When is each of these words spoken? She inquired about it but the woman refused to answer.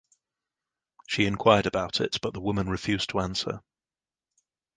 She 1.07 1.27
inquired 1.27 1.67
about 1.67 2.01
it 2.01 2.17
but 2.23 2.33
the 2.33 2.41
woman 2.41 2.67
refused 2.67 3.11
to 3.11 3.19
answer. 3.19 3.61